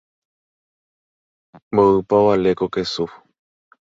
[1.73, 3.05] Mboýpa ovale ko kesu.